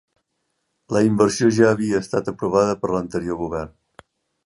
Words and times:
La 0.97 1.03
inversió 1.09 1.51
ja 1.59 1.69
havia 1.73 2.01
estat 2.07 2.35
aprovada 2.35 2.81
per 2.83 2.93
l'anterior 2.97 3.43
govern 3.47 3.81